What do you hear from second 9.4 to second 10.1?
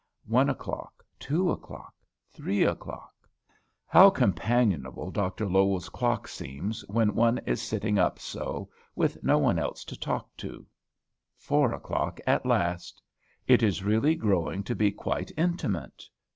else to